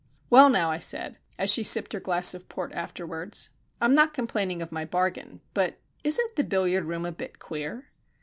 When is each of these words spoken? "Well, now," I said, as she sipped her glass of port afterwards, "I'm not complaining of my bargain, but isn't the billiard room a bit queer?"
"Well, 0.31 0.49
now," 0.49 0.71
I 0.71 0.79
said, 0.79 1.19
as 1.37 1.51
she 1.53 1.61
sipped 1.61 1.93
her 1.93 1.99
glass 1.99 2.33
of 2.33 2.49
port 2.49 2.73
afterwards, 2.73 3.51
"I'm 3.79 3.93
not 3.93 4.15
complaining 4.15 4.59
of 4.59 4.71
my 4.71 4.83
bargain, 4.83 5.41
but 5.53 5.77
isn't 6.03 6.35
the 6.35 6.43
billiard 6.43 6.85
room 6.85 7.05
a 7.05 7.11
bit 7.11 7.37
queer?" 7.37 7.91